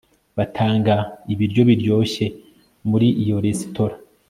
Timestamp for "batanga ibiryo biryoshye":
0.37-2.25